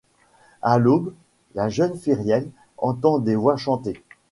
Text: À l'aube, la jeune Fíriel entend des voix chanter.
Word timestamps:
À 0.63 0.79
l'aube, 0.79 1.13
la 1.53 1.69
jeune 1.69 1.95
Fíriel 1.95 2.49
entend 2.79 3.19
des 3.19 3.35
voix 3.35 3.55
chanter. 3.55 4.03